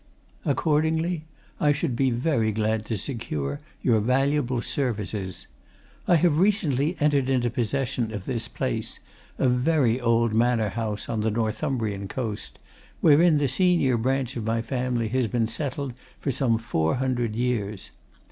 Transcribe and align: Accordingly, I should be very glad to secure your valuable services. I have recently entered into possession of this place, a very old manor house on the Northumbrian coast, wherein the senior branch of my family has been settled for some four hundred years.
Accordingly, 0.45 1.25
I 1.59 1.71
should 1.71 1.95
be 1.95 2.09
very 2.09 2.51
glad 2.51 2.87
to 2.87 2.97
secure 2.97 3.59
your 3.83 3.99
valuable 3.99 4.63
services. 4.63 5.45
I 6.07 6.15
have 6.15 6.39
recently 6.39 6.97
entered 6.99 7.29
into 7.29 7.51
possession 7.51 8.11
of 8.11 8.25
this 8.25 8.47
place, 8.47 8.99
a 9.37 9.47
very 9.47 9.99
old 10.01 10.33
manor 10.33 10.69
house 10.69 11.07
on 11.07 11.19
the 11.21 11.29
Northumbrian 11.29 12.07
coast, 12.07 12.57
wherein 12.99 13.37
the 13.37 13.47
senior 13.47 13.95
branch 13.95 14.35
of 14.35 14.43
my 14.43 14.63
family 14.63 15.07
has 15.09 15.27
been 15.27 15.45
settled 15.45 15.93
for 16.19 16.31
some 16.31 16.57
four 16.57 16.95
hundred 16.95 17.35
years. 17.35 17.91